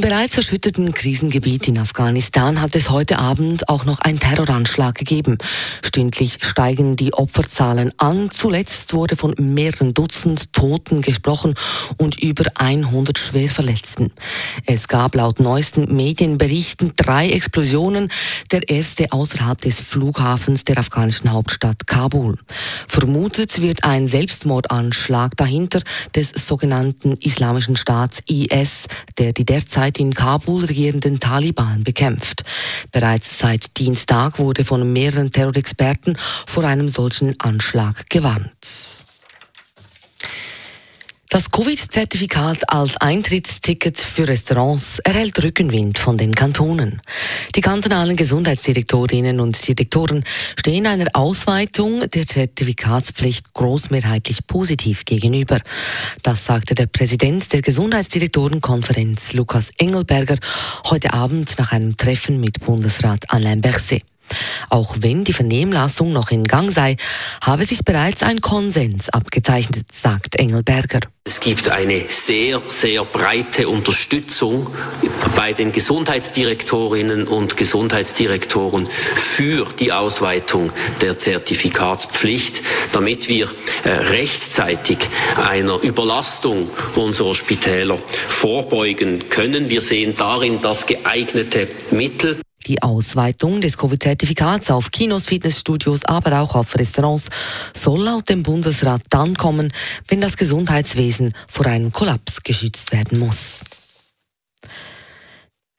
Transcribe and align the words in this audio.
Im 0.00 0.08
bereits 0.08 0.38
erschütterten 0.38 0.94
Krisengebiet 0.94 1.68
in 1.68 1.76
Afghanistan 1.76 2.62
hat 2.62 2.74
es 2.74 2.88
heute 2.88 3.18
Abend 3.18 3.68
auch 3.68 3.84
noch 3.84 3.98
einen 3.98 4.18
Terroranschlag 4.18 4.94
gegeben. 4.94 5.36
Stündlich 5.82 6.38
steigen 6.40 6.96
die 6.96 7.12
Opferzahlen 7.12 7.92
an. 7.98 8.30
Zuletzt 8.30 8.94
wurde 8.94 9.16
von 9.16 9.34
mehreren 9.36 9.92
Dutzend 9.92 10.54
Toten 10.54 11.02
gesprochen 11.02 11.52
und 11.98 12.18
über 12.18 12.44
100 12.54 13.18
Schwerverletzten. 13.18 14.10
Es 14.64 14.88
gab 14.88 15.16
laut 15.16 15.38
neuesten 15.38 15.94
Medienberichten 15.94 16.94
drei 16.96 17.28
Explosionen, 17.28 18.08
der 18.52 18.70
erste 18.70 19.12
außerhalb 19.12 19.60
des 19.60 19.80
Flughafens 19.80 20.64
der 20.64 20.78
afghanischen 20.78 21.30
Hauptstadt 21.30 21.86
Kabul. 21.86 22.38
Vermutet 22.88 23.60
wird 23.60 23.84
ein 23.84 24.08
Selbstmordanschlag 24.08 25.36
dahinter 25.36 25.82
des 26.14 26.30
sogenannten 26.30 27.18
Islamischen 27.20 27.76
Staats 27.76 28.22
IS, 28.26 28.86
der 29.18 29.34
die 29.34 29.44
derzeit 29.44 29.89
derzeit 29.90 29.98
in 29.98 30.12
Kabul 30.12 30.64
regierenden 30.64 31.18
Taliban 31.20 31.84
bekämpft. 31.84 32.44
Bereits 32.92 33.38
seit 33.38 33.78
Dienstag 33.78 34.38
wurde 34.38 34.64
von 34.64 34.92
mehreren 34.92 35.30
Terrorexperten 35.30 36.16
vor 36.46 36.64
einem 36.64 36.88
solchen 36.88 37.38
Anschlag 37.40 38.08
gewarnt. 38.08 38.99
Das 41.30 41.52
Covid-Zertifikat 41.52 42.68
als 42.68 42.96
Eintrittsticket 42.96 44.00
für 44.00 44.26
Restaurants 44.26 44.98
erhält 44.98 45.40
Rückenwind 45.40 45.96
von 45.96 46.16
den 46.16 46.34
Kantonen. 46.34 47.00
Die 47.54 47.60
kantonalen 47.60 48.16
Gesundheitsdirektorinnen 48.16 49.38
und 49.38 49.68
Direktoren 49.68 50.24
stehen 50.58 50.88
einer 50.88 51.06
Ausweitung 51.12 52.00
der 52.10 52.26
Zertifikatspflicht 52.26 53.54
großmehrheitlich 53.54 54.44
positiv 54.48 55.04
gegenüber. 55.04 55.60
Das 56.24 56.46
sagte 56.46 56.74
der 56.74 56.86
Präsident 56.86 57.52
der 57.52 57.62
Gesundheitsdirektorenkonferenz 57.62 59.32
Lukas 59.32 59.70
Engelberger 59.78 60.36
heute 60.86 61.12
Abend 61.12 61.56
nach 61.58 61.70
einem 61.70 61.96
Treffen 61.96 62.40
mit 62.40 62.58
Bundesrat 62.58 63.22
Alain 63.28 63.60
Berset. 63.60 64.02
Auch 64.68 64.96
wenn 65.00 65.24
die 65.24 65.32
Vernehmlassung 65.32 66.12
noch 66.12 66.30
in 66.30 66.44
Gang 66.44 66.70
sei, 66.70 66.96
habe 67.40 67.64
sich 67.64 67.84
bereits 67.84 68.22
ein 68.22 68.40
Konsens 68.40 69.08
abgezeichnet, 69.08 69.86
sagt 69.92 70.36
Engelberger. 70.36 71.00
Es 71.24 71.38
gibt 71.38 71.68
eine 71.68 72.06
sehr, 72.08 72.60
sehr 72.66 73.04
breite 73.04 73.68
Unterstützung 73.68 74.66
bei 75.36 75.52
den 75.52 75.70
Gesundheitsdirektorinnen 75.70 77.28
und 77.28 77.56
Gesundheitsdirektoren 77.56 78.86
für 78.86 79.66
die 79.78 79.92
Ausweitung 79.92 80.72
der 81.00 81.18
Zertifikatspflicht, 81.18 82.62
damit 82.92 83.28
wir 83.28 83.48
äh, 83.84 83.90
rechtzeitig 83.90 84.98
einer 85.48 85.80
Überlastung 85.82 86.70
unserer 86.96 87.34
Spitäler 87.34 87.98
vorbeugen 88.28 89.28
können. 89.28 89.70
Wir 89.70 89.82
sehen 89.82 90.14
darin 90.16 90.60
das 90.60 90.86
geeignete 90.86 91.68
Mittel. 91.90 92.40
Die 92.66 92.82
Ausweitung 92.82 93.60
des 93.60 93.78
Covid-Zertifikats 93.78 94.70
auf 94.70 94.90
Kinos, 94.90 95.26
Fitnessstudios, 95.26 96.04
aber 96.04 96.40
auch 96.40 96.54
auf 96.54 96.76
Restaurants 96.76 97.30
soll 97.74 98.02
laut 98.02 98.28
dem 98.28 98.42
Bundesrat 98.42 99.02
dann 99.10 99.34
kommen, 99.36 99.72
wenn 100.08 100.20
das 100.20 100.36
Gesundheitswesen 100.36 101.32
vor 101.48 101.66
einem 101.66 101.92
Kollaps 101.92 102.42
geschützt 102.42 102.92
werden 102.92 103.18
muss. 103.18 103.60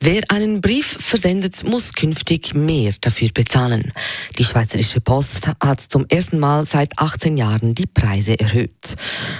Wer 0.03 0.23
einen 0.29 0.61
Brief 0.61 0.97
versendet, 0.99 1.63
muss 1.63 1.93
künftig 1.93 2.55
mehr 2.55 2.91
dafür 3.01 3.29
bezahlen. 3.31 3.93
Die 4.39 4.43
Schweizerische 4.43 4.99
Post 4.99 5.51
hat 5.59 5.79
zum 5.79 6.07
ersten 6.07 6.39
Mal 6.39 6.65
seit 6.65 6.97
18 6.97 7.37
Jahren 7.37 7.75
die 7.75 7.85
Preise 7.85 8.39
erhöht. 8.39 8.95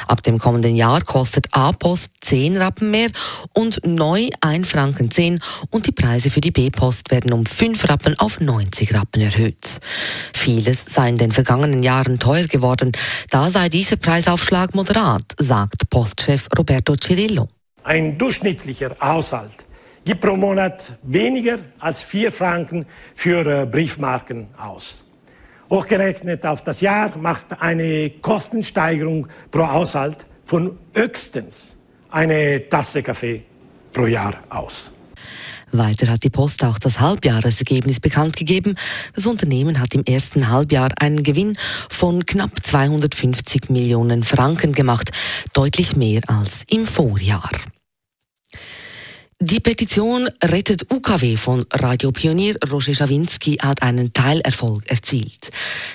Ab 0.07 0.23
dem 0.23 0.39
kommenden 0.39 0.75
Jahr 0.75 1.01
kostet 1.01 1.47
A-Post 1.51 2.13
10 2.21 2.57
Rappen 2.57 2.91
mehr 2.91 3.09
und 3.53 3.85
neu 3.85 4.29
1 4.41 4.67
Franken 4.67 5.11
10 5.11 5.41
und 5.69 5.87
die 5.87 5.91
Preise 5.91 6.29
für 6.29 6.41
die 6.41 6.51
B-Post 6.51 7.11
werden 7.11 7.33
um 7.33 7.45
5 7.45 7.89
Rappen 7.89 8.17
auf 8.19 8.39
90 8.39 8.93
Rappen 8.93 9.21
erhöht. 9.21 9.79
Vieles 10.33 10.85
sei 10.87 11.09
in 11.09 11.15
den 11.15 11.31
vergangenen 11.31 11.83
Jahren 11.83 12.19
teuer 12.19 12.47
geworden, 12.47 12.91
da 13.29 13.49
sei 13.49 13.69
dieser 13.69 13.97
Preisaufschlag 13.97 14.75
moderat, 14.75 15.23
sagt 15.37 15.89
Postchef 15.89 16.47
Roberto 16.57 16.95
Cirillo. 16.95 17.49
Ein 17.83 18.17
durchschnittlicher 18.17 18.95
Haushalt 19.01 19.65
gibt 20.05 20.21
pro 20.21 20.35
Monat 20.35 20.97
weniger 21.03 21.59
als 21.79 22.03
vier 22.03 22.31
Franken 22.31 22.85
für 23.15 23.45
äh, 23.45 23.65
Briefmarken 23.65 24.47
aus. 24.57 25.05
Hochgerechnet 25.71 26.45
auf 26.45 26.65
das 26.65 26.81
Jahr 26.81 27.17
macht 27.17 27.61
eine 27.61 28.09
Kostensteigerung 28.21 29.27
pro 29.51 29.65
Haushalt 29.65 30.25
von 30.43 30.77
höchstens 30.93 31.77
eine 32.09 32.67
Tasse 32.67 33.01
Kaffee 33.01 33.43
pro 33.93 34.05
Jahr 34.05 34.35
aus. 34.49 34.91
Weiter 35.71 36.11
hat 36.11 36.25
die 36.25 36.29
Post 36.29 36.65
auch 36.65 36.77
das 36.77 36.99
Halbjahresergebnis 36.99 38.01
bekannt 38.01 38.35
gegeben. 38.35 38.75
Das 39.15 39.25
Unternehmen 39.25 39.79
hat 39.79 39.95
im 39.95 40.03
ersten 40.03 40.49
Halbjahr 40.49 40.89
einen 40.99 41.23
Gewinn 41.23 41.57
von 41.89 42.25
knapp 42.25 42.61
250 42.61 43.69
Millionen 43.69 44.23
Franken 44.23 44.73
gemacht, 44.73 45.11
deutlich 45.53 45.95
mehr 45.95 46.21
als 46.27 46.65
im 46.69 46.85
Vorjahr. 46.85 47.49
Die 49.43 49.59
Petition 49.59 50.29
Rettet 50.43 50.85
UKW 50.93 51.35
von 51.35 51.65
Radiopionier 51.73 52.57
Roger 52.71 52.93
Schawinski 52.93 53.55
hat 53.55 53.81
einen 53.81 54.13
Teilerfolg 54.13 54.87
erzielt. 54.87 55.49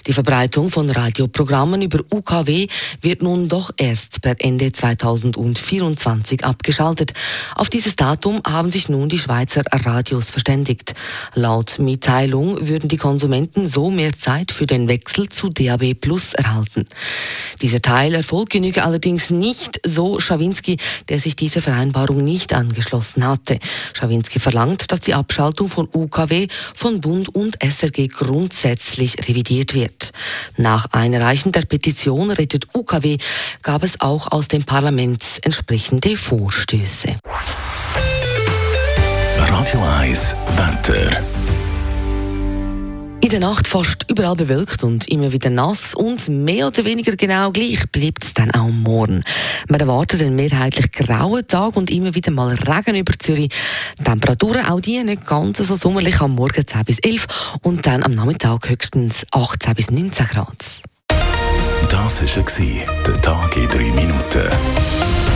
Die 0.09 0.13
Verbreitung 0.13 0.69
von 0.69 0.91
Radioprogrammen 0.91 1.81
über 1.81 2.01
UKW 2.13 2.67
wird 3.03 3.23
nun 3.23 3.49
doch 3.49 3.71
erst 3.77 4.21
per 4.21 4.35
Ende 4.41 4.73
2024 4.73 6.45
abgeschaltet. 6.45 7.13
Auf 7.55 7.69
dieses 7.69 7.95
Datum 7.95 8.41
haben 8.45 8.73
sich 8.73 8.89
nun 8.89 9.09
die 9.09 9.21
Schweizer 9.21 9.63
Radios 9.71 10.31
verständigt. 10.31 10.97
Laut 11.35 11.79
Mitteilung 11.79 12.67
würden 12.67 12.89
die 12.89 12.97
Konsumenten 12.97 13.69
so 13.69 13.93
mehr 13.93 14.19
Zeit 14.19 14.51
für 14.51 14.67
den 14.67 14.89
Wechsel 14.89 15.29
zu 15.29 15.51
DAB 15.51 15.95
Plus 15.95 16.35
erhalten. 16.35 16.85
Dieser 17.63 17.81
Teilerfolg 17.81 18.51
genüge 18.51 18.83
allerdings 18.83 19.31
nicht, 19.31 19.81
so 19.87 20.19
Schawinski, 20.19 20.79
der 21.09 21.21
sich 21.21 21.37
dieser 21.37 21.63
Vereinbarung 21.63 22.25
nicht 22.25 22.53
angeschlossen 22.53 23.25
hat 23.25 23.36
hatte. 23.37 23.59
Schawinski 23.93 24.41
verlangt, 24.41 24.91
dass 24.93 25.01
die 25.01 25.15
Abschaltung 25.15 25.69
von 25.69 25.89
UKW 25.93 26.49
von 26.75 27.01
Bund 27.01 27.35
und 27.35 27.63
SRG 27.63 28.09
grundsätzlich 28.09 29.29
revidiert 29.29 29.75
wird. 29.75 30.13
Nach 30.57 30.87
Einreichen 30.93 31.53
der 31.53 31.63
Petition 31.63 32.31
Rettet 32.31 32.67
UKW 32.75 33.19
gab 33.63 33.83
es 33.83 34.01
auch 34.01 34.33
aus 34.33 34.49
dem 34.49 34.65
Parlament 34.65 35.23
entsprechende 35.43 36.17
Vorstöße. 36.17 37.17
Radio 39.39 39.83
1 40.01 40.35
Wetter. 40.57 41.36
In 43.27 43.31
der 43.31 43.41
Nacht 43.41 43.67
fast 43.67 44.09
überall 44.09 44.37
bewölkt 44.37 44.85
und 44.85 45.09
immer 45.09 45.33
wieder 45.33 45.51
nass 45.51 45.97
und 45.97 46.29
mehr 46.29 46.69
oder 46.69 46.85
weniger 46.85 47.17
genau 47.17 47.51
gleich 47.51 47.83
bleibt 47.91 48.23
es 48.23 48.35
dann 48.35 48.53
auch 48.53 48.69
morgen. 48.69 49.25
Man 49.69 49.81
erwartet 49.81 50.23
einen 50.23 50.37
mehrheitlich 50.37 50.93
grauen 50.93 51.45
Tag 51.49 51.75
und 51.75 51.91
immer 51.91 52.15
wieder 52.15 52.31
mal 52.31 52.55
Regen 52.55 52.95
über 52.95 53.15
Zürich. 53.19 53.51
Temperaturen 54.05 54.67
auch 54.67 54.79
die 54.79 55.03
nicht 55.03 55.27
ganz 55.27 55.59
so 55.59 55.75
sommerlich 55.75 56.21
am 56.21 56.37
Morgen 56.37 56.65
10 56.65 56.85
bis 56.85 57.01
11 57.01 57.27
und 57.63 57.85
dann 57.85 58.05
am 58.05 58.13
Nachmittag 58.13 58.69
höchstens 58.69 59.27
18 59.33 59.75
bis 59.75 59.91
19 59.91 60.27
Grad. 60.29 60.65
Das 61.89 62.23
war 62.23 62.87
der 63.09 63.23
Tag 63.23 63.57
in 63.57 63.69
3 63.69 63.79
Minuten. 63.91 65.36